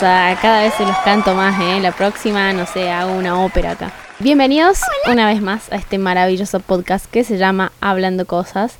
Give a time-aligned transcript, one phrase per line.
[0.00, 1.80] Ah, cada vez se los canto más, ¿eh?
[1.80, 3.90] La próxima, no sé, hago una ópera acá.
[4.20, 4.80] Bienvenidos
[5.10, 8.76] una vez más a este maravilloso podcast que se llama Hablando Cosas.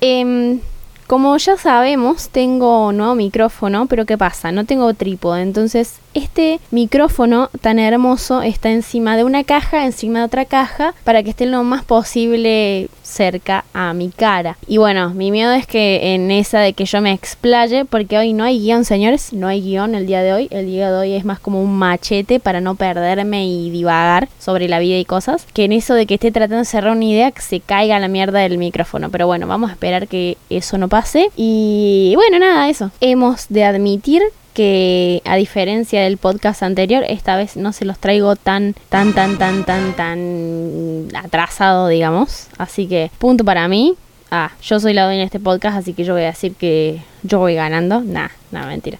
[0.00, 0.60] Em,
[1.06, 4.52] como ya sabemos, tengo un nuevo micrófono, pero ¿qué pasa?
[4.52, 10.24] No tengo trípode, entonces este micrófono tan hermoso está encima de una caja, encima de
[10.26, 14.56] otra caja, para que esté lo más posible cerca a mi cara.
[14.66, 18.32] Y bueno, mi miedo es que en esa de que yo me explaye, porque hoy
[18.32, 20.48] no hay guion, señores, no hay guion el día de hoy.
[20.50, 24.68] El día de hoy es más como un machete para no perderme y divagar sobre
[24.68, 27.30] la vida y cosas, que en eso de que esté tratando de cerrar una idea,
[27.30, 29.10] que se caiga la mierda del micrófono.
[29.10, 31.28] Pero bueno, vamos a esperar que eso no pase.
[31.36, 32.90] Y bueno, nada, eso.
[33.00, 34.22] Hemos de admitir
[34.52, 39.38] que a diferencia del podcast anterior, esta vez no se los traigo tan, tan, tan,
[39.38, 42.48] tan, tan, tan atrasado, digamos.
[42.58, 43.94] Así que, punto para mí.
[44.30, 47.02] Ah, yo soy la dueña de este podcast, así que yo voy a decir que
[47.22, 48.00] yo voy ganando.
[48.00, 48.98] Nah, nah, mentira.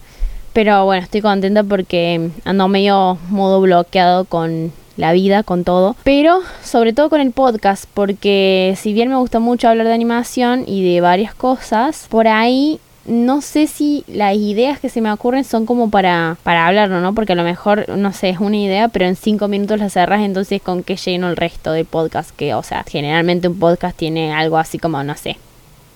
[0.53, 5.97] Pero bueno, estoy contenta porque ando medio modo bloqueado con la vida, con todo.
[6.05, 10.65] Pero sobre todo con el podcast, porque si bien me gusta mucho hablar de animación
[10.67, 15.45] y de varias cosas, por ahí no sé si las ideas que se me ocurren
[15.45, 17.15] son como para, para hablarlo, ¿no?
[17.15, 20.21] Porque a lo mejor, no sé, es una idea, pero en cinco minutos la cerras,
[20.21, 24.33] entonces con qué lleno el resto del podcast, que, o sea, generalmente un podcast tiene
[24.33, 25.37] algo así como, no sé,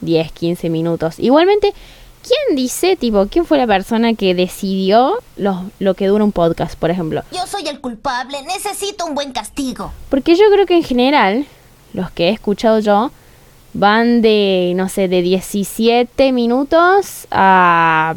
[0.00, 1.18] 10, 15 minutos.
[1.18, 1.72] Igualmente,
[2.22, 6.76] ¿quién dice, tipo, quién fue la persona que decidió lo, lo que dura un podcast,
[6.76, 7.22] por ejemplo?
[7.32, 9.92] Yo soy el culpable, necesito un buen castigo.
[10.08, 11.46] Porque yo creo que en general,
[11.92, 13.12] los que he escuchado yo,
[13.78, 18.14] van de, no sé, de 17 minutos a,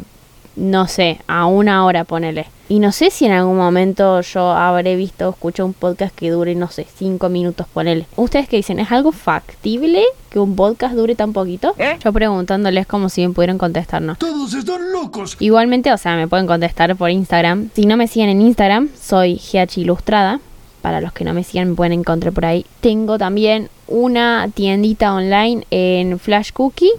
[0.56, 2.46] no sé, a una hora, ponele.
[2.68, 6.30] Y no sé si en algún momento yo habré visto o escuchado un podcast que
[6.30, 8.06] dure, no sé, 5 minutos, ponele.
[8.16, 8.78] ¿Ustedes qué dicen?
[8.78, 11.74] ¿Es algo factible que un podcast dure tan poquito?
[12.02, 14.18] Yo preguntándoles como si me pudieran contestarnos.
[14.18, 15.36] Todos están locos.
[15.40, 17.70] Igualmente, o sea, me pueden contestar por Instagram.
[17.74, 20.40] Si no me siguen en Instagram, soy GH Ilustrada.
[20.80, 22.64] Para los que no me siguen, me pueden encontrar por ahí.
[22.80, 26.92] Tengo también una tiendita online en Flash Cookie,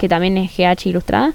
[0.00, 1.34] que también es GH Ilustrada.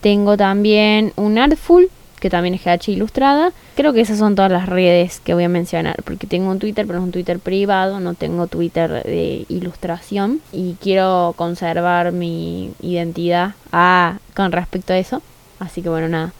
[0.00, 1.88] Tengo también un Artful,
[2.20, 3.52] que también es GH Ilustrada.
[3.76, 6.86] Creo que esas son todas las redes que voy a mencionar, porque tengo un Twitter,
[6.86, 13.52] pero es un Twitter privado, no tengo Twitter de ilustración y quiero conservar mi identidad
[13.72, 15.22] ah, con respecto a eso.
[15.58, 16.32] Así que bueno, nada.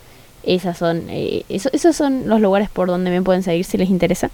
[0.43, 4.31] Esas son, eh, esos son los lugares por donde me pueden seguir si les interesa.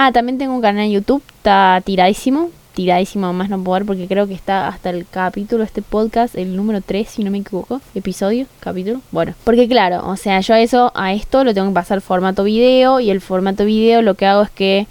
[0.00, 4.28] Ah, también tengo un canal en YouTube, está tiradísimo, tiradísimo más no poder porque creo
[4.28, 8.46] que está hasta el capítulo, este podcast, el número 3 si no me equivoco, episodio,
[8.60, 12.00] capítulo, bueno, porque claro, o sea, yo a eso, a esto lo tengo que pasar
[12.00, 14.86] formato video y el formato video lo que hago es que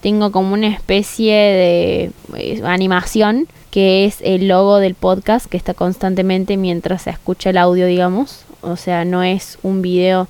[0.00, 5.74] tengo como una especie de eh, animación que es el logo del podcast que está
[5.74, 10.28] constantemente mientras se escucha el audio, digamos, o sea, no es un video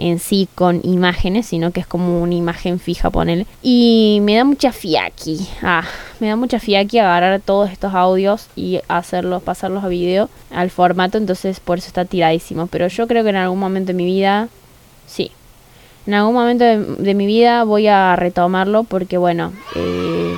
[0.00, 3.46] en sí con imágenes, sino que es como una imagen fija, ponele.
[3.62, 5.46] Y me da mucha fiaki.
[5.62, 5.84] Ah,
[6.20, 11.18] me da mucha fiaki agarrar todos estos audios y hacerlos, pasarlos a video al formato,
[11.18, 12.66] entonces por eso está tiradísimo.
[12.66, 14.48] Pero yo creo que en algún momento de mi vida,
[15.06, 15.30] sí.
[16.06, 20.34] En algún momento de, mi vida voy a retomarlo porque, bueno, eh,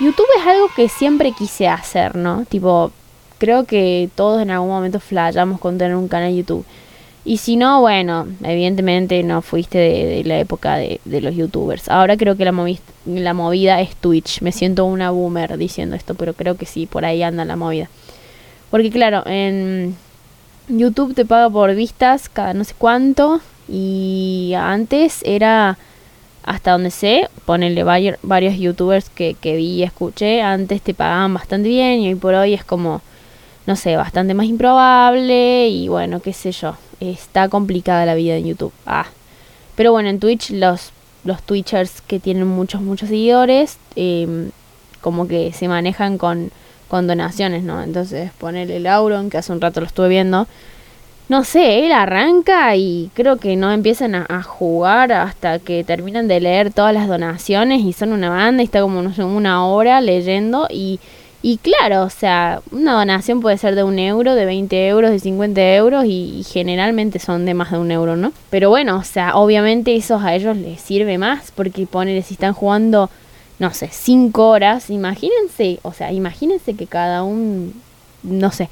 [0.00, 2.46] YouTube es algo que siempre quise hacer, ¿no?
[2.48, 2.90] Tipo,
[3.38, 6.64] creo que todos en algún momento flayamos con tener un canal YouTube.
[7.24, 11.88] Y si no, bueno, evidentemente no fuiste de, la época de, los youtubers.
[11.88, 14.40] Ahora creo que la, la movida es Twitch.
[14.42, 17.88] Me siento una boomer diciendo esto, pero creo que sí, por ahí anda la movida.
[18.70, 19.94] Porque claro, en
[20.68, 23.40] YouTube te paga por vistas cada no sé cuánto.
[23.68, 25.78] Y antes era,
[26.42, 31.68] hasta donde sé, ponerle varios youtubers que, que vi y escuché, antes te pagaban bastante
[31.68, 33.00] bien y hoy por hoy es como
[33.66, 38.46] no sé, bastante más improbable y bueno, qué sé yo, está complicada la vida en
[38.46, 38.72] YouTube.
[38.86, 39.06] Ah.
[39.76, 40.90] Pero bueno, en Twitch los,
[41.24, 44.50] los Twitchers que tienen muchos, muchos seguidores, em,
[45.00, 46.50] como que se manejan con,
[46.88, 47.82] con donaciones, ¿no?
[47.82, 50.46] Entonces ponerle el Auron, que hace un rato lo estuve viendo,
[51.28, 56.28] no sé, él arranca y creo que no empiezan a, a, jugar hasta que terminan
[56.28, 59.64] de leer todas las donaciones y son una banda y está como no sé, una
[59.66, 61.00] hora leyendo y
[61.44, 65.18] y claro, o sea, una donación puede ser de un euro, de 20 euros, de
[65.18, 68.32] 50 euros y, generalmente son de más de un euro, ¿no?
[68.48, 72.52] Pero bueno, o sea, obviamente eso a ellos les sirve más porque ponen, si están
[72.52, 73.10] jugando,
[73.58, 77.74] no sé, 5 horas, imagínense, o sea, imagínense que cada un,
[78.22, 78.68] no sé,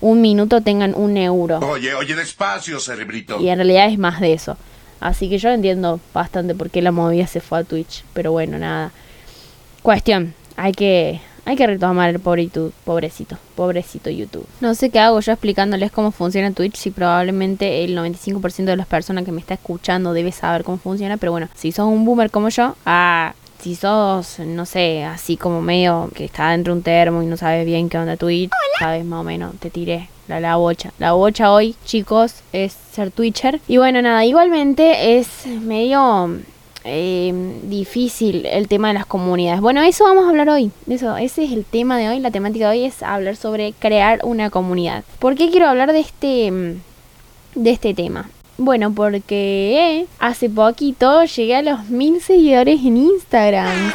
[0.00, 1.58] un minuto tengan un euro.
[1.58, 3.38] Oye, oye, despacio, cerebrito.
[3.38, 4.56] Y en realidad es más de eso.
[5.00, 8.04] Así que yo entiendo bastante por qué la movida se fue a Twitch.
[8.14, 8.92] Pero bueno, nada.
[9.82, 14.46] Cuestión, hay que Hay que retomar el pobre YouTube, pobrecito, pobrecito YouTube.
[14.60, 18.86] No sé qué hago yo explicándoles cómo funciona Twitch, si probablemente el 95% de las
[18.86, 22.30] personas que me está escuchando debe saber cómo funciona, pero bueno, si sos un boomer
[22.30, 26.82] como yo, ah, si sos, no sé, así como medio que está dentro de un
[26.82, 30.40] termo y no sabes bien qué onda Twitch, sabes más o menos, te tiré la,
[30.40, 30.92] la bocha.
[30.98, 33.60] La bocha hoy, chicos, es ser Twitcher.
[33.68, 36.40] Y bueno, nada, igualmente es medio
[36.84, 37.32] eh,
[37.64, 39.60] difícil el tema de las comunidades.
[39.60, 40.70] Bueno, eso vamos a hablar hoy.
[40.88, 42.20] Eso, ese es el tema de hoy.
[42.20, 45.02] La temática de hoy es hablar sobre crear una comunidad.
[45.18, 46.52] ¿Por qué quiero hablar de este,
[47.54, 48.28] de este tema?
[48.56, 53.92] Bueno, porque hace poquito llegué a los mil seguidores en Instagram.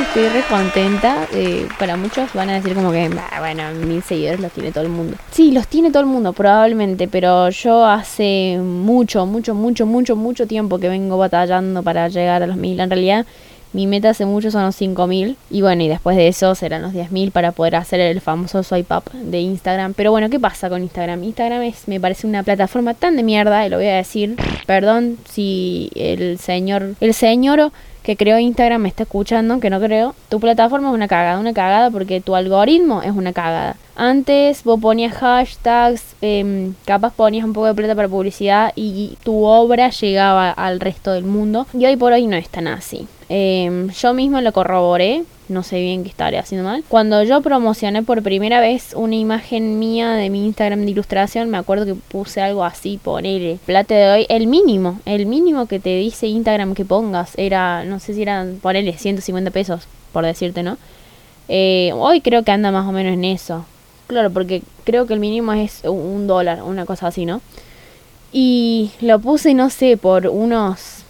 [0.00, 1.26] Estoy re contenta.
[1.34, 4.90] Eh, para muchos van a decir como que, bueno, mil seguidores los tiene todo el
[4.90, 5.18] mundo.
[5.32, 10.46] Sí, los tiene todo el mundo, probablemente, pero yo hace mucho, mucho, mucho, mucho, mucho
[10.46, 12.80] tiempo que vengo batallando para llegar a los mil.
[12.80, 13.26] En realidad,
[13.72, 16.92] mi meta hace mucho son los 5.000 y bueno, y después de eso serán los
[16.92, 19.94] 10.000 para poder hacer el famoso swipe up de Instagram.
[19.94, 21.22] Pero bueno, ¿qué pasa con Instagram?
[21.22, 24.36] Instagram es, me parece una plataforma tan de mierda, y lo voy a decir,
[24.66, 27.72] perdón si el señor, el señor
[28.08, 31.52] que creó Instagram me está escuchando, que no creo, tu plataforma es una cagada, una
[31.52, 33.76] cagada porque tu algoritmo es una cagada.
[33.96, 39.44] Antes vos ponías hashtags, eh, capaz ponías un poco de plata para publicidad y tu
[39.44, 41.66] obra llegaba al resto del mundo.
[41.74, 43.06] Y hoy por hoy no es tan así.
[43.28, 46.84] Eh, yo mismo lo corroboré, no sé bien qué estaré haciendo mal.
[46.88, 51.58] Cuando yo promocioné por primera vez una imagen mía de mi Instagram de ilustración, me
[51.58, 55.96] acuerdo que puse algo así, ponele, plata de hoy, el mínimo, el mínimo que te
[55.96, 60.78] dice Instagram que pongas era, no sé si eran, ponele 150 pesos, por decirte, ¿no?
[61.48, 63.64] Eh, hoy creo que anda más o menos en eso.
[64.06, 67.42] Claro, porque creo que el mínimo es un dólar, una cosa así, ¿no?
[68.32, 71.04] Y lo puse, no sé, por unos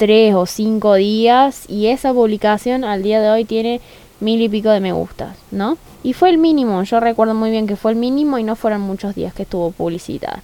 [0.00, 3.82] tres o cinco días y esa publicación al día de hoy tiene
[4.18, 5.76] mil y pico de me gustas, ¿no?
[6.02, 8.80] Y fue el mínimo, yo recuerdo muy bien que fue el mínimo y no fueron
[8.80, 10.42] muchos días que estuvo publicitada.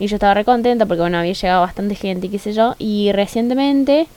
[0.00, 2.74] Y yo estaba re contenta porque bueno, había llegado bastante gente y qué sé yo.
[2.80, 4.08] Y recientemente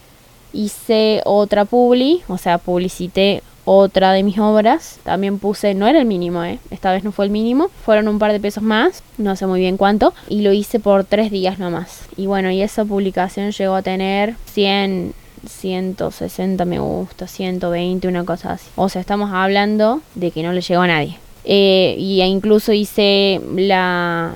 [0.51, 3.43] hice otra publi, o sea, publicité
[3.73, 4.99] otra de mis obras.
[5.03, 6.59] También puse, no era el mínimo, ¿eh?
[6.71, 9.61] esta vez no fue el mínimo, fueron un par de pesos más, no sé muy
[9.61, 12.01] bien cuánto, y lo hice por tres días nomás.
[12.17, 15.13] Y bueno, y esa publicación llegó a tener 100,
[15.47, 18.67] 160 me gusta, 120, una cosa así.
[18.75, 21.17] O sea, estamos hablando de que no le llegó a nadie.
[21.45, 24.35] Eh, y incluso hice la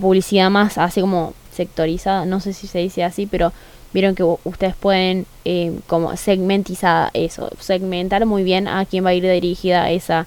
[0.00, 3.52] publicidad más así como sectorizada, no sé si se dice así, pero
[3.94, 9.14] vieron que ustedes pueden eh, como segmentizar eso, segmentar muy bien a quién va a
[9.14, 10.26] ir dirigida esa,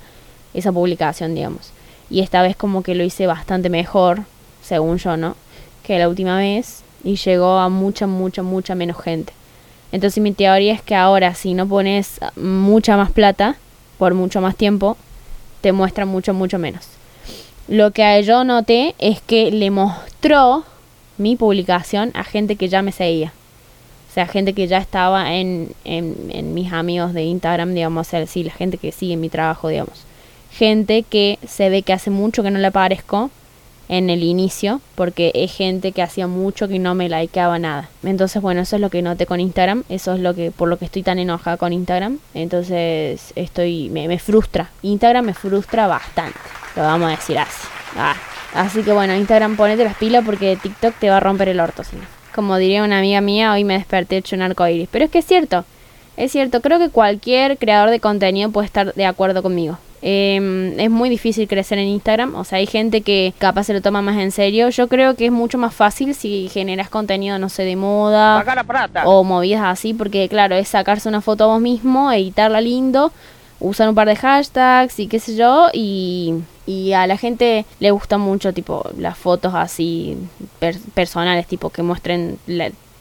[0.53, 1.73] esa publicación, digamos.
[2.09, 4.21] Y esta vez como que lo hice bastante mejor,
[4.63, 5.35] según yo, ¿no?
[5.83, 9.33] Que la última vez y llegó a mucha, mucha, mucha menos gente.
[9.91, 13.57] Entonces mi teoría es que ahora si no pones mucha más plata
[13.97, 14.97] por mucho más tiempo,
[15.59, 16.87] te muestra mucho, mucho menos.
[17.67, 20.63] Lo que yo noté es que le mostró
[21.17, 23.33] mi publicación a gente que ya me seguía
[24.17, 28.51] sea, gente que ya estaba en, en, mis amigos de Instagram, digamos, o sí, la
[28.51, 30.05] gente que sigue mi trabajo, digamos.
[30.51, 33.29] Gente que se ve que hace mucho que no le aparezco
[33.89, 37.89] en el inicio, porque es gente que hacía mucho que no me likeaba nada.
[38.01, 40.79] Entonces, bueno, eso es lo que noté con Instagram, eso es lo que por lo
[40.79, 42.17] que estoy tan enojada con Instagram.
[42.33, 44.71] Entonces, estoy me, me frustra.
[44.81, 46.39] Instagram me frustra bastante.
[46.75, 47.67] Lo vamos a decir así.
[47.95, 48.15] Ah,
[48.55, 51.83] así que bueno, Instagram ponete las pilas porque TikTok te va a romper el orto.
[52.37, 54.87] Como diría una amiga mía, hoy me desperté hecho un arco iris.
[54.91, 55.65] Pero es que es cierto,
[56.17, 59.79] es cierto, creo que cualquier creador de contenido puede estar de acuerdo conmigo.
[60.03, 63.81] Em, es muy difícil crecer en Instagram, o sea, hay gente que capaz se lo
[63.81, 64.69] toma más en serio.
[64.69, 68.37] Yo creo que es mucho más fácil si generas contenido, no sé, de moda
[69.05, 73.11] o movidas así, porque claro, es sacarse una foto a vos mismo, editarla lindo,
[73.59, 76.35] usar un par de hashtags y qué sé yo, y
[76.67, 80.17] y a la gente le gusta mucho, tipo, las fotos así
[80.93, 82.37] personales, tipo, que muestren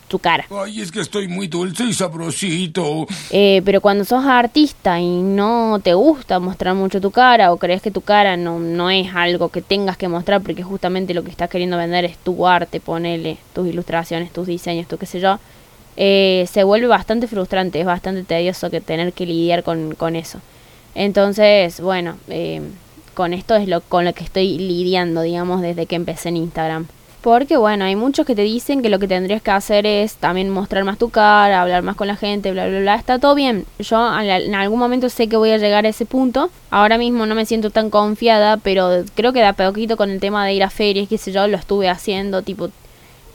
[0.06, 0.46] tu cara.
[0.50, 3.06] Ay, es que estoy muy dulce y sabrosito.
[3.30, 7.82] Eh, pero cuando sos artista y no te gusta mostrar mucho tu cara o crees
[7.82, 11.30] que tu cara no, no es algo que tengas que mostrar porque justamente lo que
[11.30, 15.40] estás queriendo vender es tu arte, ponele tus ilustraciones, tus diseños, tu qué sé yo,
[15.96, 20.40] eh, se vuelve bastante frustrante, es bastante tedioso que tener que lidiar con, con eso.
[20.94, 22.62] Entonces, bueno, eh,
[23.14, 26.86] con esto es lo con lo que estoy lidiando, digamos, desde que empecé en Instagram.
[27.26, 30.48] Porque bueno, hay muchos que te dicen que lo que tendrías que hacer es también
[30.48, 32.94] mostrar más tu cara, hablar más con la gente, bla, bla, bla.
[32.94, 33.66] Está todo bien.
[33.80, 36.50] Yo en algún momento sé que voy a llegar a ese punto.
[36.70, 40.46] Ahora mismo no me siento tan confiada, pero creo que da poquito con el tema
[40.46, 42.70] de ir a ferias, qué sé yo, lo estuve haciendo, tipo,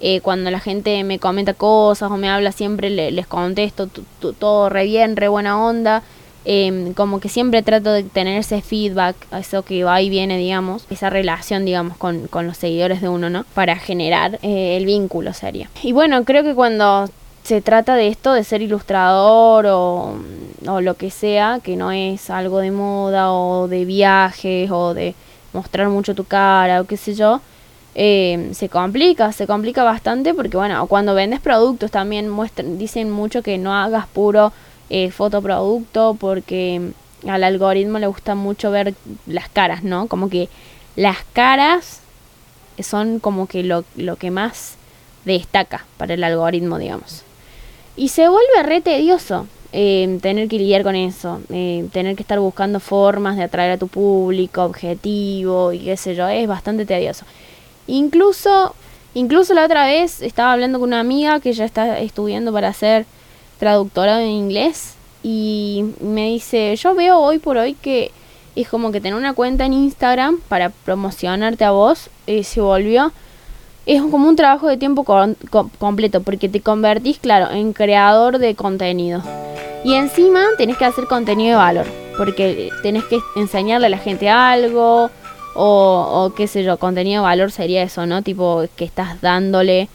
[0.02, 4.86] eh, cuando la gente me comenta cosas o me habla siempre les contesto todo re
[4.86, 6.04] bien, re buena onda.
[6.44, 10.88] Em, como que siempre trato de tener ese feedback, eso que va y viene, digamos,
[10.90, 13.46] esa relación, digamos, con, con los seguidores de uno, ¿no?
[13.54, 15.70] Para generar eh, el vínculo sería.
[15.84, 17.08] Y bueno, creo que cuando
[17.44, 20.16] se trata de esto, de ser ilustrador o,
[20.68, 25.14] o lo que sea, que no es algo de moda o de viajes o de
[25.54, 27.40] mostrar mucho tu cara o qué sé yo,
[27.96, 33.42] eh, se complica, se complica bastante porque bueno, cuando vendes productos también muestran, dicen mucho
[33.42, 34.54] que no hagas puro
[34.90, 36.92] eh, fotoproducto porque
[37.28, 38.94] al algoritmo le gusta mucho ver
[39.28, 40.08] las caras, ¿no?
[40.08, 40.50] Como que
[40.96, 42.02] las caras
[42.80, 44.76] son como que lo, lo que más
[45.26, 47.24] destaca para el algoritmo, digamos.
[47.96, 52.40] Y se vuelve re tedioso eh, tener que lidiar con eso, eh, tener que estar
[52.40, 57.26] buscando formas de atraer a tu público, objetivo y qué sé yo, es bastante tedioso.
[57.92, 58.74] Incluso,
[59.14, 63.06] incluso la otra vez estaba hablando con una amiga que ya está estudiando para ser
[63.60, 68.12] traductora en inglés y me dice, yo veo hoy por hoy que
[68.56, 73.12] es como que tener una cuenta en Instagram para promocionarte a vos eh, se volvió
[73.86, 75.04] es como un trabajo de tiempo
[75.78, 79.22] completo porque te convertís, claro, en creador de contenido.
[79.84, 81.86] Y encima tenés que hacer contenido de valor,
[82.18, 85.10] porque tenés que enseñarle a la gente algo,
[85.56, 88.22] o, qué sé yo, contenido de valor sería eso, ¿no?
[88.22, 89.90] Tipo que estás dándole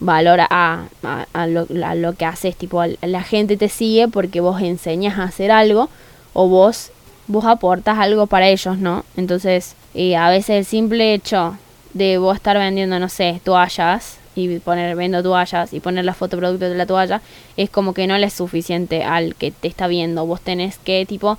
[0.00, 0.86] valor a,
[1.32, 5.52] a, lo, lo, que haces, tipo la gente te sigue porque vos enseñas a hacer
[5.52, 5.88] algo
[6.32, 6.90] o vos,
[7.28, 9.04] vos aportas algo para ellos, ¿no?
[9.16, 11.56] Entonces, eh, a veces el simple hecho
[11.94, 16.38] de vos estar vendiendo, no sé, toallas y poner vendo toallas y poner la foto
[16.38, 17.20] producto de la toalla
[17.56, 20.26] es como que no le es suficiente al que te está viendo.
[20.26, 21.38] Vos tenés que tipo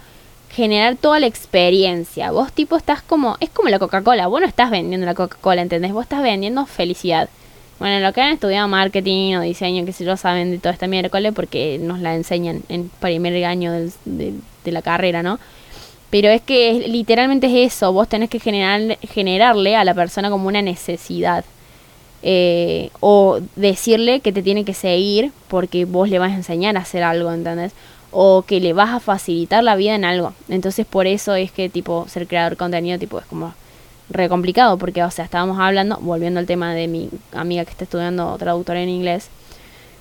[0.56, 2.32] generar toda la experiencia.
[2.32, 5.94] Vos tipo estás como es como la Coca-Cola, vos no estás vendiendo la Coca-Cola, ¿entendés?
[5.94, 7.30] Vos estás vendiendo felicidad.
[7.80, 10.88] Bueno, lo que han estudiado marketing o diseño, que sé yo, saben de toda esta
[10.88, 13.92] miércoles porque nos la enseñan en primer año de,
[14.64, 15.40] de la carrera, ¿no?
[16.10, 20.48] Pero es que literalmente es eso, vos tenés que generar, generarle a la persona como
[20.48, 21.44] una necesidad.
[22.26, 26.80] Eh, o decirle que te tiene que seguir porque vos le vas a enseñar a
[26.80, 27.74] hacer algo, ¿entendés?
[28.14, 30.34] O que le vas a facilitar la vida en algo.
[30.48, 33.54] Entonces por eso es que tipo ser creador de contenido tipo es como
[34.10, 37.86] re complicado porque o sea, estábamos hablando, volviendo al tema de mi amiga que está
[37.86, 39.30] estudiando traductora en inglés.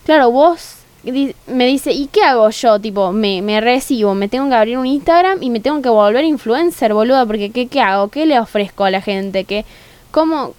[0.05, 2.79] Claro, vos me dice, ¿y qué hago yo?
[2.79, 6.25] Tipo, me, me recibo, me tengo que abrir un Instagram y me tengo que volver
[6.25, 8.09] influencer, boluda, porque ¿qué, qué hago?
[8.09, 9.45] ¿Qué le ofrezco a la gente?
[9.45, 9.65] ¿Qué,
[10.13, 10.55] cómo,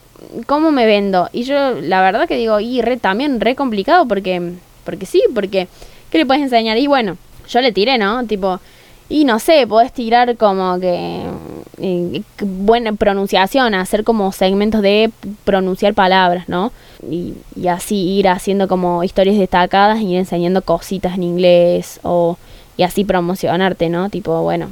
[0.45, 1.29] ¿Cómo me vendo?
[1.31, 5.67] Y yo, la verdad que digo, y re, también re complicado, porque, porque sí, porque,
[6.11, 6.77] ¿qué le puedes enseñar?
[6.77, 7.17] Y bueno,
[7.53, 8.25] yo le tiré, ¿no?
[8.25, 8.59] Tipo,
[9.09, 11.21] y no sé, podés tirar como que
[11.79, 15.11] eh, buena pronunciación, hacer como segmentos de
[15.43, 16.71] pronunciar palabras, ¿no?
[17.09, 22.37] Y, y, así ir haciendo como historias destacadas y ir enseñando cositas en inglés o
[22.77, 24.09] y así promocionarte, ¿no?
[24.09, 24.69] Tipo, bueno,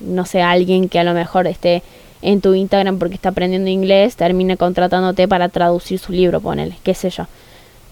[0.00, 1.82] no sé, alguien que a lo mejor esté
[2.22, 6.94] en tu Instagram porque está aprendiendo inglés, termine contratándote para traducir su libro, ponele, qué
[6.94, 7.26] sé yo.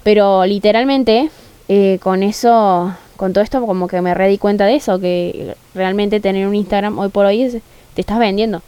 [0.03, 1.31] Pero literalmente,
[1.69, 6.21] eh, con eso con todo esto como que me di cuenta de eso, que realmente
[6.21, 7.53] tener un Instagram hoy por hoy es,
[7.95, 8.63] te estás vendiendo.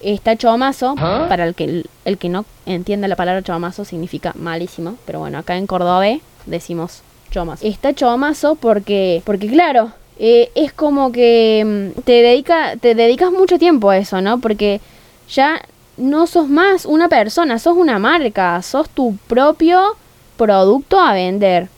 [0.00, 1.26] Está chomazo, ¿Ah?
[1.28, 5.56] para el que, el que no entienda la palabra chomazo significa malísimo, pero bueno, acá
[5.56, 6.06] en Córdoba
[6.46, 7.66] decimos chomazo.
[7.66, 13.58] Está chomazo porque, porque claro, eh, es como que mm, te, dedica, te dedicas mucho
[13.58, 14.38] tiempo a eso, ¿no?
[14.38, 14.80] Porque
[15.28, 15.60] ya
[15.96, 19.96] no sos más una persona, sos una marca, sos tu propio
[20.36, 21.68] producto a vender.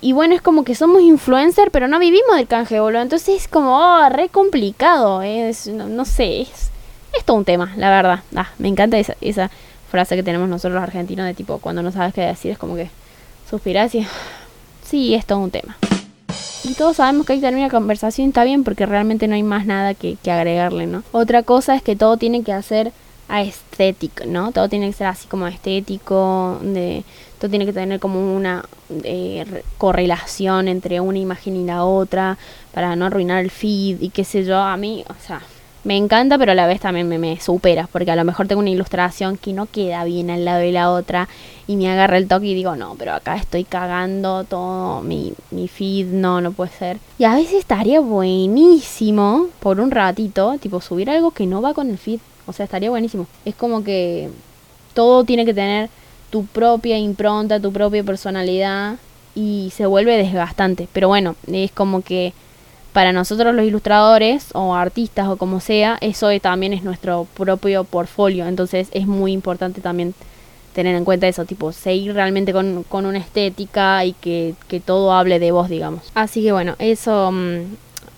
[0.00, 3.02] Y, bueno, es como que somos influencer, pero no vivimos del canje, boludo.
[3.02, 5.22] Entonces es como, oh, re complicado.
[5.22, 6.70] Es, no, sé, es,
[7.24, 8.20] todo un tema, la verdad.
[8.34, 9.50] Ah, me encanta esa, esa
[9.90, 12.76] frase que tenemos nosotros los argentinos de tipo, cuando no sabes qué decir, es como
[12.76, 12.90] que
[13.48, 14.06] suspiras y...
[14.84, 15.76] Sí, es todo un tema.
[16.64, 19.66] Y todos sabemos que que tener una conversación, está bien, porque realmente no hay más
[19.66, 21.02] nada que, que agregarle, ¿no?
[21.12, 22.92] Otra cosa es que todo tiene que hacer
[23.28, 24.52] a estético, ¿no?
[24.52, 27.04] Todo tiene que ser así como estético, de,
[27.38, 28.64] todo tiene que tener como una
[29.04, 32.38] eh, correlación entre una imagen y la otra
[32.72, 34.58] para no arruinar el feed y qué sé yo.
[34.58, 35.40] A mí, o sea,
[35.84, 38.60] me encanta, pero a la vez también me, me supera, porque a lo mejor tengo
[38.60, 41.28] una ilustración que no queda bien al lado de la otra
[41.66, 45.68] y me agarra el toque y digo, no, pero acá estoy cagando todo mi, mi
[45.68, 46.98] feed, no, no puede ser.
[47.18, 51.90] Y a veces estaría buenísimo por un ratito, tipo, subir algo que no va con
[51.90, 53.26] el feed o sea, estaría buenísimo.
[53.44, 54.30] Es como que
[54.94, 55.90] todo tiene que tener
[56.30, 58.96] tu propia impronta, tu propia personalidad
[59.34, 60.88] y se vuelve desgastante.
[60.92, 62.32] Pero bueno, es como que
[62.92, 68.46] para nosotros los ilustradores o artistas o como sea, eso también es nuestro propio portfolio.
[68.46, 70.14] Entonces es muy importante también
[70.74, 75.12] tener en cuenta eso, tipo, seguir realmente con, con una estética y que, que, todo
[75.12, 76.02] hable de vos, digamos.
[76.14, 77.62] Así que bueno, eso mm,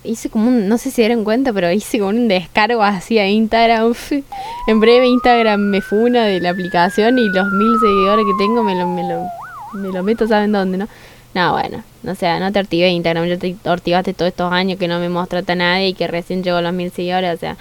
[0.03, 3.27] hice como un, no sé si dieron cuenta, pero hice como un descargo así a
[3.27, 3.93] Instagram.
[4.67, 8.75] en breve Instagram me funa de la aplicación y los mil seguidores que tengo me
[8.75, 9.25] lo, me lo,
[9.73, 10.87] me lo meto, ¿saben dónde, no?
[11.33, 14.87] No, bueno, no sé, no te ortivé Instagram, yo te ortigaste todos estos años que
[14.87, 17.57] no me mostraste a nadie y que recién llegó los mil seguidores, o sea,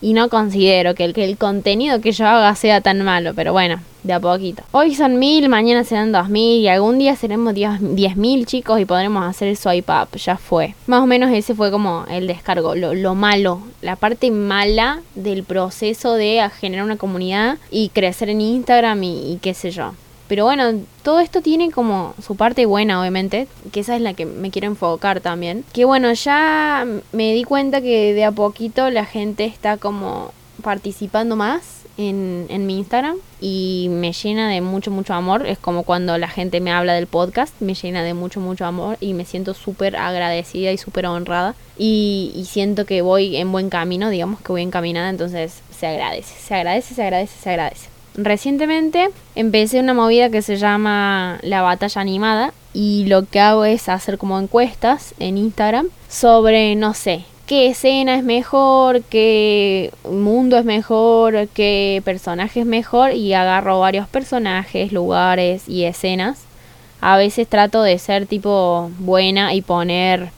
[0.00, 3.52] y no considero que el, que el contenido que yo haga sea tan malo, pero
[3.52, 4.62] bueno, de a poquito.
[4.72, 8.84] Hoy son mil, mañana serán dos mil y algún día seremos diez mil chicos y
[8.84, 10.74] podremos hacer el swipe up, ya fue.
[10.86, 15.42] Más o menos ese fue como el descargo, lo, lo malo, la parte mala del
[15.42, 19.92] proceso de generar una comunidad y crecer en Instagram y qué sé yo.
[20.28, 24.26] Pero bueno, todo esto tiene como su parte buena, obviamente, que esa es la que
[24.26, 25.64] me quiero enfocar también.
[25.72, 31.36] Que bueno, ya me di cuenta que de a poquito la gente está como participando
[31.36, 35.46] más en, en mi Instagram y me llena de mucho, mucho amor.
[35.46, 38.96] Es como cuando la gente me habla del podcast, me llena de mucho, mucho amor
[39.00, 41.54] y me siento súper agradecida y súper honrada.
[41.78, 46.34] Y, y siento que voy en buen camino, digamos que voy encaminada, entonces se agradece,
[46.40, 47.95] se agradece, se agradece, se agradece.
[48.16, 53.90] Recientemente empecé una movida que se llama la batalla animada y lo que hago es
[53.90, 60.64] hacer como encuestas en Instagram sobre, no sé, qué escena es mejor, qué mundo es
[60.64, 66.38] mejor, qué personaje es mejor y agarro varios personajes, lugares y escenas.
[67.02, 70.30] A veces trato de ser tipo buena y poner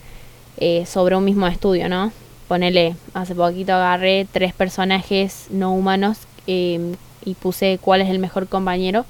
[0.57, 2.11] eh, sobre un mismo estudio, ¿no?
[2.49, 6.19] Ponele, hace poquito agarré tres personajes no humanos
[6.49, 6.97] eh,
[7.29, 9.05] y puse cuál es el mejor compañero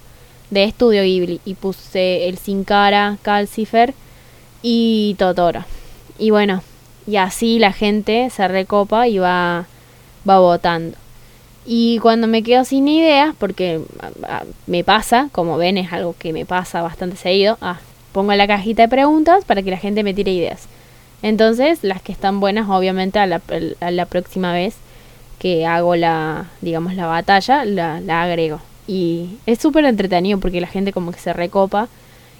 [0.50, 3.94] de estudio Ghibli y puse el Sin Cara, Calcifer
[4.62, 5.64] y Totoro.
[6.18, 6.62] Y bueno,
[7.06, 9.66] y así la gente se recopa y va,
[10.28, 10.96] va votando.
[11.64, 13.80] Y cuando me quedo sin ideas, porque
[14.66, 17.78] me pasa, como ven es algo que me pasa bastante seguido, ah,
[18.12, 20.66] pongo la cajita de preguntas para que la gente me tire ideas.
[21.20, 23.42] Entonces, las que están buenas, obviamente, a la,
[23.80, 24.76] a la próxima vez
[25.38, 28.60] que hago la, digamos, la batalla, la, la agrego.
[28.86, 31.88] Y es súper entretenido porque la gente como que se recopa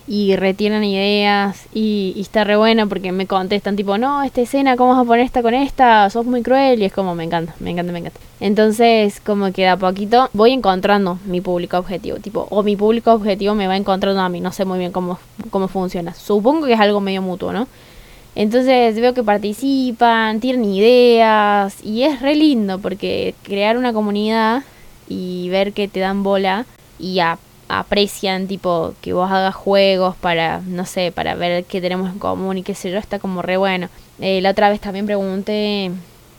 [0.08, 4.92] y retienen ideas y, está re bueno porque me contestan tipo, no, esta escena, ¿cómo
[4.92, 6.08] vas a poner esta con esta?
[6.08, 8.18] Sos muy cruel y es como, me encanta, me encanta, me encanta.
[8.40, 13.12] Entonces, como que de a poquito voy encontrando mi público objetivo, tipo, o mi público
[13.12, 15.18] objetivo me va encontrando a mí, no sé muy bien cómo,
[15.50, 16.14] cómo funciona.
[16.14, 17.68] Supongo que es algo medio mutuo, ¿no?
[18.38, 24.62] Entonces veo que participan, tienen ideas y es re lindo porque crear una comunidad
[25.08, 26.64] y ver que te dan bola
[27.00, 27.18] y
[27.68, 32.58] aprecian tipo que vos hagas juegos para, no sé, para ver qué tenemos en común
[32.58, 33.88] y qué sé yo, está como re bueno.
[34.20, 35.90] Eh, la otra vez también pregunté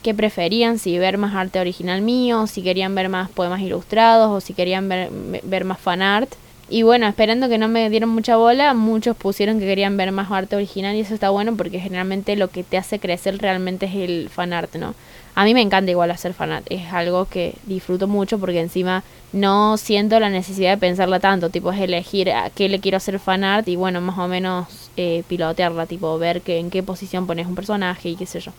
[0.01, 4.39] qué preferían, si ver más arte original mío, si querían ver más poemas ilustrados o
[4.39, 5.09] si querían ver,
[5.43, 6.29] ver más fan art.
[6.71, 10.29] Y bueno, esperando que no me dieron mucha bola, muchos pusieron que querían ver más
[10.31, 13.95] arte original y eso está bueno porque generalmente lo que te hace crecer realmente es
[13.95, 14.93] el fanart, ¿no?
[15.33, 19.03] A mí me encanta igual hacer fanart, es algo que disfruto mucho porque encima
[19.33, 23.17] no siento la necesidad de pensarla tanto, tipo es elegir a qué le quiero hacer
[23.17, 27.47] fanart y bueno, más o menos eh, pilotearla, tipo ver que, en qué posición pones
[27.47, 28.51] un personaje y qué sé yo.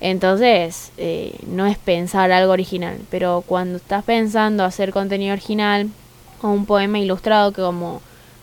[0.00, 5.90] Entonces, eh, no es pensar algo original, pero cuando estás pensando hacer contenido original,
[6.42, 8.00] o un poema ilustrado que como,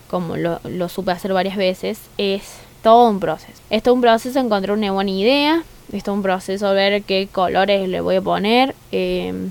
[0.09, 3.61] como lo, supe hacer varias veces, es todo un proceso.
[3.69, 7.87] Es todo un proceso encontrar una buena idea, es todo un proceso ver qué colores
[7.87, 8.75] le voy a poner.
[8.91, 9.49] Eh,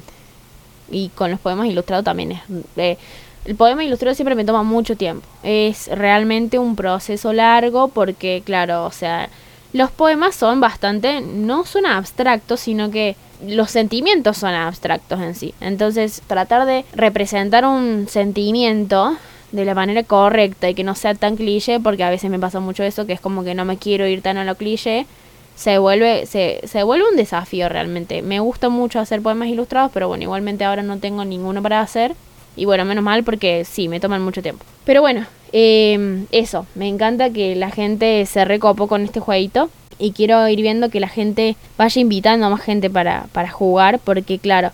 [0.91, 2.41] y con los poemas ilustrados también es...
[2.77, 2.97] Eh,
[3.45, 5.25] el poema ilustrado siempre me toma mucho tiempo.
[5.45, 9.29] Es realmente un proceso largo porque, claro, o sea,
[9.73, 15.55] los poemas son bastante, no son abstractos, sino que los sentimientos son abstractos en sí.
[15.61, 19.17] Entonces, tratar de representar un sentimiento
[19.53, 22.61] de la manera correcta y que no sea tan cliché, porque a veces me pasa
[22.61, 25.07] mucho eso, que es como que no me quiero ir tan a lo cliché,
[25.55, 28.23] se vuelve, se, se vuelve un desafío realmente.
[28.23, 32.15] Me gusta mucho hacer poemas ilustrados, pero bueno, igualmente ahora no tengo ninguno para hacer.
[32.57, 34.65] Y bueno, menos mal porque sí, me toman mucho tiempo.
[34.85, 40.13] Pero bueno, eh, eso, me encanta que la gente se recopó con este jueguito y
[40.13, 44.39] quiero ir viendo que la gente vaya invitando a más gente para, para jugar, porque
[44.39, 44.73] claro,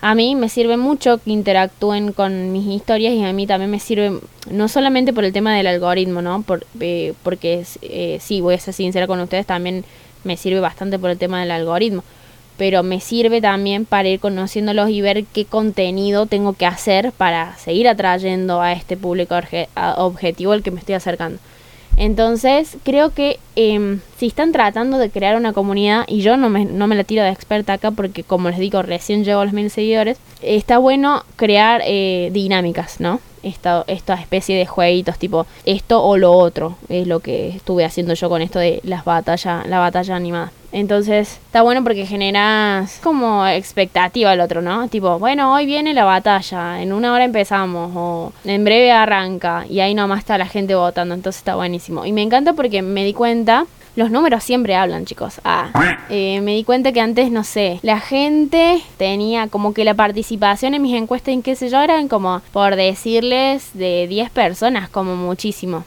[0.00, 3.80] a mí me sirve mucho que interactúen con mis historias y a mí también me
[3.80, 4.20] sirve,
[4.50, 6.42] no solamente por el tema del algoritmo, ¿no?
[6.42, 9.84] Por, eh, porque eh, sí, voy a ser sincera con ustedes, también
[10.22, 12.04] me sirve bastante por el tema del algoritmo,
[12.56, 17.56] pero me sirve también para ir conociéndolos y ver qué contenido tengo que hacer para
[17.58, 19.34] seguir atrayendo a este público
[19.96, 21.38] objetivo al que me estoy acercando.
[21.96, 26.64] Entonces, creo que em, si están tratando de crear una comunidad, y yo no me,
[26.64, 29.54] no me la tiro de experta acá porque, como les digo, recién llevo a los
[29.54, 33.20] mil seguidores, está bueno crear eh, dinámicas, ¿no?
[33.42, 38.14] Esta, esta especie de jueguitos tipo esto o lo otro es lo que estuve haciendo
[38.14, 43.46] yo con esto de las batallas la batalla animada entonces está bueno porque generas como
[43.46, 44.88] expectativa al otro, ¿no?
[44.88, 49.78] Tipo, bueno, hoy viene la batalla, en una hora empezamos o en breve arranca y
[49.78, 52.04] ahí nomás está la gente votando, entonces está buenísimo.
[52.04, 55.40] Y me encanta porque me di cuenta los números siempre hablan, chicos.
[55.44, 55.70] Ah,
[56.10, 60.74] eh, me di cuenta que antes, no sé, la gente tenía como que la participación
[60.74, 65.14] en mis encuestas en qué sé yo eran como, por decirles, de 10 personas, como
[65.14, 65.84] muchísimo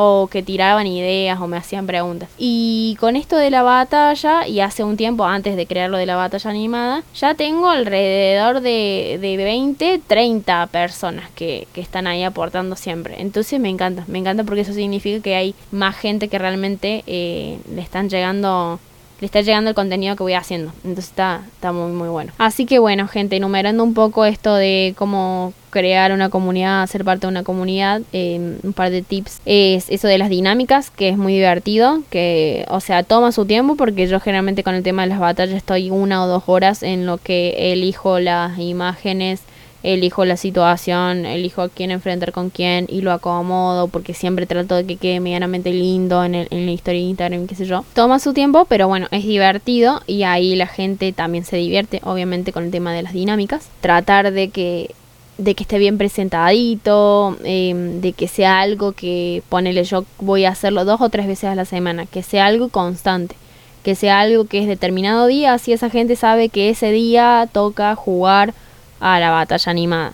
[0.00, 2.28] o que tiraban ideas o me hacían preguntas.
[2.38, 6.06] Y con esto de la batalla, y hace un tiempo antes de crear lo de
[6.06, 12.22] la batalla animada, ya tengo alrededor de, de 20, 30 personas que, que están ahí
[12.22, 13.20] aportando siempre.
[13.20, 17.58] Entonces me encanta, me encanta porque eso significa que hay más gente que realmente eh,
[17.68, 18.78] le están llegando
[19.20, 20.72] le está llegando el contenido que voy haciendo.
[20.84, 22.32] Entonces está, está muy, muy bueno.
[22.38, 27.26] Así que bueno, gente, enumerando un poco esto de cómo crear una comunidad, ser parte
[27.26, 31.18] de una comunidad, eh, un par de tips es eso de las dinámicas, que es
[31.18, 35.08] muy divertido, que, o sea, toma su tiempo porque yo generalmente con el tema de
[35.08, 39.42] las batallas estoy una o dos horas en lo que elijo las imágenes
[39.82, 44.74] elijo la situación, elijo a quién enfrentar con quién y lo acomodo porque siempre trato
[44.74, 47.84] de que quede medianamente lindo en, el, en la historia de Instagram, qué sé yo.
[47.94, 52.52] Toma su tiempo, pero bueno, es divertido y ahí la gente también se divierte, obviamente,
[52.52, 53.68] con el tema de las dinámicas.
[53.80, 54.94] Tratar de que
[55.38, 60.50] de que esté bien presentadito, em, de que sea algo que, ponele, yo voy a
[60.50, 63.36] hacerlo dos o tres veces a la semana, que sea algo constante,
[63.84, 67.94] que sea algo que es determinado día, así esa gente sabe que ese día toca
[67.94, 68.52] jugar
[69.00, 70.12] a la batalla animada.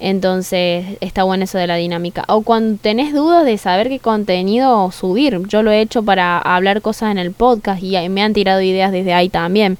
[0.00, 2.24] Entonces está bueno eso de la dinámica.
[2.26, 5.40] O cuando tenés dudas de saber qué contenido subir.
[5.46, 8.90] Yo lo he hecho para hablar cosas en el podcast y me han tirado ideas
[8.90, 9.78] desde ahí también.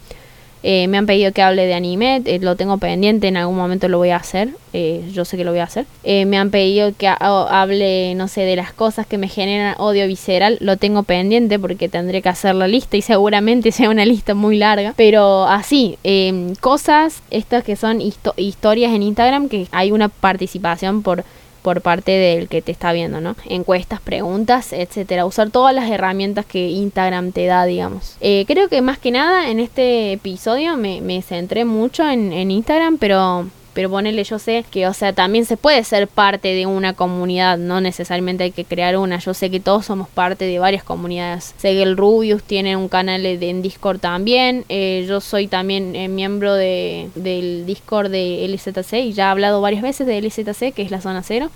[0.63, 3.89] Eh, me han pedido que hable de anime, eh, lo tengo pendiente, en algún momento
[3.89, 5.87] lo voy a hacer, eh, yo sé que lo voy a hacer.
[6.05, 10.59] me han pedido que hable, no sé, de las cosas que me generan odio visceral,
[10.61, 14.57] lo tengo pendiente porque tendré que hacer la lista y seguramente sea una lista muy
[14.57, 14.95] larga.
[14.97, 21.25] Pero así, em, cosas, estas que son historias en Instagram, que hay una participación por
[21.63, 23.37] por parte del que te está viendo, ¿no?
[23.47, 25.25] Encuestas, preguntas, etcétera.
[25.25, 28.17] Usar todas las herramientas que Instagram te da, digamos.
[28.21, 32.51] Eh, creo que más que nada en este episodio me, me centré mucho en, en
[32.51, 36.67] Instagram, pero pero ponele yo sé que, o sea, también se puede ser parte de
[36.67, 40.59] una comunidad, no necesariamente hay que crear una, yo sé que todos somos parte de
[40.59, 41.55] varias comunidades.
[41.57, 46.55] Sé Rubius tiene un canal de, en Discord también, eh, yo soy también eh, miembro
[46.55, 50.91] de, del Discord de LZC y ya he hablado varias veces de LZC, que es
[50.91, 51.51] la zona cero,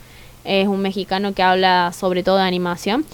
[0.45, 3.05] es un mexicano que habla sobre todo de animación.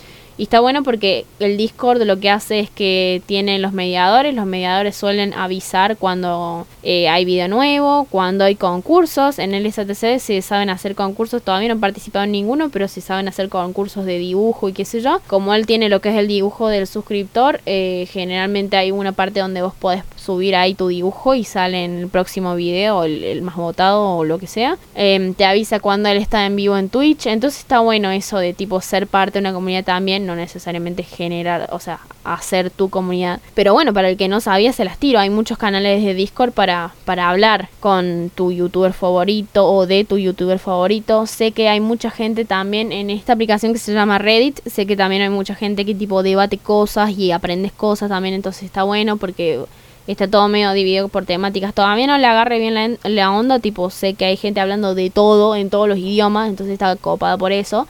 [0.43, 4.35] Y está bueno porque el Discord lo que hace es que tiene los mediadores.
[4.35, 9.39] Los mediadores suelen avisar cuando eh, hay video nuevo, cuando hay concursos.
[9.39, 11.43] En el STC se saben hacer concursos.
[11.43, 14.85] Todavía no he participado en ninguno, pero se saben hacer concursos de dibujo y qué
[14.85, 15.21] sé yo.
[15.29, 19.39] Como él tiene lo que es el dibujo del suscriptor, eh, generalmente hay una parte
[19.39, 23.55] donde vos podés subir ahí tu dibujo y sale en el próximo video, el, más
[23.55, 24.77] votado o lo que sea.
[24.97, 27.27] Em, te avisa cuando él está en vivo en Twitch.
[27.27, 31.81] Entonces está bueno eso de tipo ser parte de una comunidad también, necesariamente generar, o
[31.81, 33.41] sea, hacer tu comunidad.
[33.55, 35.19] Pero bueno, para el que no sabía, se las tiro.
[35.19, 40.19] Hay muchos canales de Discord para, para hablar con tu youtuber favorito o de tu
[40.19, 41.27] youtuber favorito.
[41.27, 44.61] Sé que hay mucha gente también en esta aplicación que se llama Reddit.
[44.67, 48.35] Sé que también hay mucha gente que tipo debate cosas y aprendes cosas también.
[48.35, 49.61] Entonces está bueno porque
[50.07, 51.75] está todo medio dividido por temáticas.
[51.75, 55.55] Todavía no le agarre bien la, onda, tipo, sé que hay gente hablando de todo
[55.57, 57.87] en todos los idiomas, entonces está copada por eso.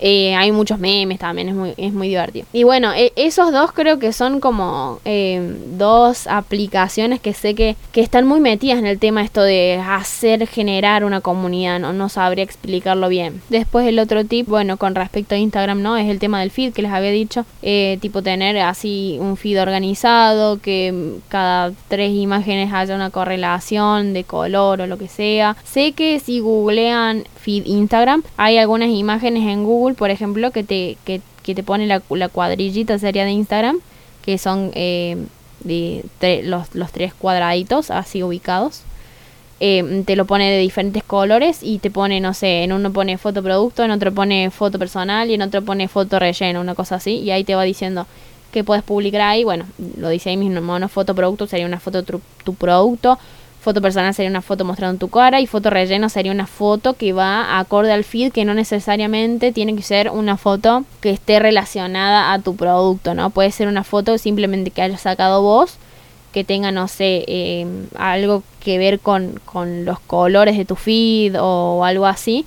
[0.00, 2.46] Eh, hay muchos memes también, es muy, es muy divertido.
[2.52, 7.76] Y bueno, e, esos dos creo que son como eh, dos aplicaciones que sé que,
[7.92, 12.08] que, están muy metidas en el tema esto de hacer generar una comunidad, no, no
[12.08, 13.42] sabría explicarlo bien.
[13.48, 15.96] Después el otro tip, bueno, con respecto a Instagram, ¿no?
[15.96, 19.60] Es el tema del feed que les había dicho, eh, tipo tener así un feed
[19.60, 25.56] organizado, que cada tres imágenes haya una correlación de color o lo que sea.
[25.64, 31.20] Sé que si googlean Instagram, hay algunas imágenes en Google por ejemplo, que te, que,
[31.42, 33.78] te pone la, cuadrillita sería de Instagram,
[34.22, 35.16] que son eh,
[35.64, 36.04] de
[36.44, 38.82] los, los, tres cuadraditos así ubicados.
[39.60, 43.18] Eh, te lo pone de diferentes colores y te pone, no sé, en uno pone
[43.18, 46.96] foto producto, en otro pone foto personal y en otro pone foto relleno, una cosa
[46.96, 48.06] así, y ahí te va diciendo
[48.52, 52.04] que puedes publicar ahí, bueno, lo dice ahí mismo, no foto producto sería una foto
[52.04, 53.18] tu, tu producto,
[53.68, 57.12] foto personal sería una foto mostrando tu cara y foto relleno sería una foto que
[57.12, 62.32] va acorde al feed, que no necesariamente tiene que ser una foto que esté relacionada
[62.32, 63.28] a tu producto, ¿no?
[63.28, 65.76] Puede ser una foto simplemente que hayas sacado vos,
[66.32, 67.66] que tenga, no sé, eh,
[67.98, 72.46] algo que ver con, con los colores de tu feed o algo así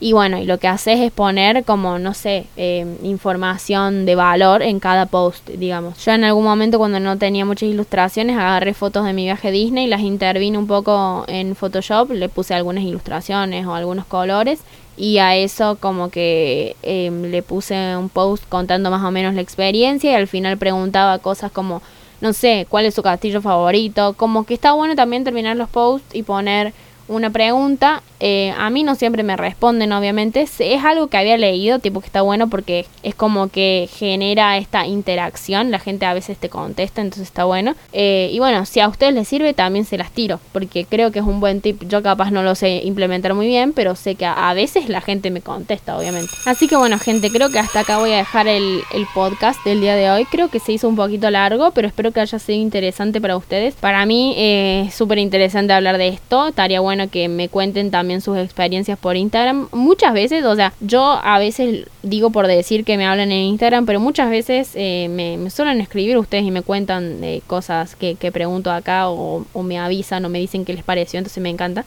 [0.00, 4.62] y bueno, y lo que haces es poner como, no sé, eh, información de valor
[4.62, 6.04] en cada post, digamos.
[6.04, 9.50] Yo en algún momento cuando no tenía muchas ilustraciones agarré fotos de mi viaje a
[9.50, 14.60] Disney, las intervine un poco en Photoshop, le puse algunas ilustraciones o algunos colores
[14.96, 19.40] y a eso como que em, le puse un post contando más o menos la
[19.40, 21.82] experiencia y al final preguntaba cosas como,
[22.20, 26.14] no sé, cuál es su castillo favorito, como que está bueno también terminar los posts
[26.14, 26.72] y poner
[27.08, 28.02] una pregunta.
[28.20, 30.42] Eh, a mí no siempre me responden, obviamente.
[30.42, 34.86] Es algo que había leído, tipo que está bueno porque es como que genera esta
[34.86, 35.70] interacción.
[35.70, 37.74] La gente a veces te contesta, entonces está bueno.
[37.92, 40.40] Eh, y bueno, si a ustedes les sirve, también se las tiro.
[40.52, 41.82] Porque creo que es un buen tip.
[41.88, 45.30] Yo capaz no lo sé implementar muy bien, pero sé que a, veces la gente
[45.30, 46.32] me contesta, obviamente.
[46.44, 48.82] Así que bueno, gente, creo que hasta acá voy a dejar el,
[49.14, 50.24] podcast del día de hoy.
[50.26, 53.74] Creo que se hizo un poquito largo, pero espero que haya sido interesante para ustedes.
[53.74, 56.48] Para mí eh, es súper interesante hablar de esto.
[56.48, 59.68] Estaría bueno que me cuenten también sus experiencias por Instagram.
[59.72, 63.86] Muchas veces, o sea, yo a veces digo por decir que me hablan en Instagram,
[63.86, 68.70] pero muchas veces eh, me, suelen escribir ustedes y me cuentan de cosas que, pregunto
[68.70, 71.84] acá o, me avisan o me dicen qué les pareció, entonces me encanta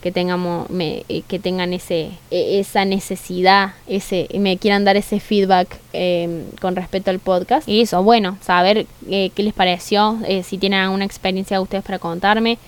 [0.00, 5.20] que tengamos me, eh, que tengan ese e, esa necesidad ese me quieran dar ese
[5.20, 7.68] feedback em, con respecto al podcast.
[7.68, 12.58] Y eso bueno saber eh, qué les pareció si tienen alguna experiencia ustedes para contarme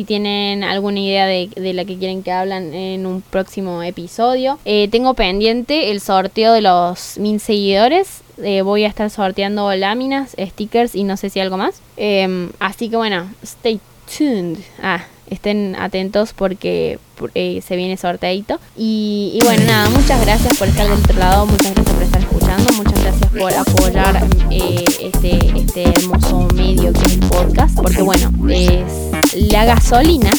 [0.00, 4.58] si tienen alguna idea de, la que quieren que hablan en un próximo episodio.
[4.64, 8.22] Eh, tengo pendiente el sorteo de los mil seguidores.
[8.42, 11.82] Eh, voy a estar sorteando láminas, stickers y no sé si algo más.
[11.98, 13.78] Em, así que bueno, stay
[14.16, 14.56] tuned.
[14.82, 16.98] Ah, estén atentos porque
[17.34, 18.58] eh, se viene sorteito.
[18.74, 22.22] Y, y, bueno, nada, muchas gracias por estar del otro lado, muchas gracias por estar
[22.22, 28.32] escuchando, muchas gracias por apoyar este, este hermoso medio que es el podcast, porque bueno,
[28.48, 28.99] es
[29.34, 30.30] la gasolina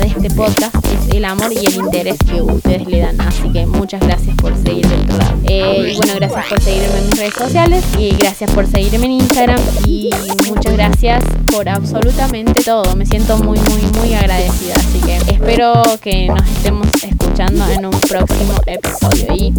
[0.00, 3.20] de este podcast es el amor y el interés que ustedes le dan.
[3.20, 5.36] Así que muchas gracias por seguir del lado.
[5.44, 9.12] Eh, y bueno, gracias por seguirme en mis redes sociales y gracias por seguirme en
[9.12, 10.10] Instagram y
[10.48, 12.94] muchas gracias por absolutamente todo.
[12.94, 14.74] Me siento muy, muy, muy agradecida.
[14.74, 19.34] Así que espero que nos estemos escuchando en un próximo episodio.
[19.34, 19.54] Y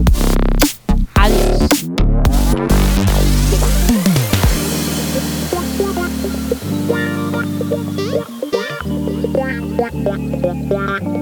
[1.15, 1.87] adiós.
[10.07, 11.17] Blah, blah, blah.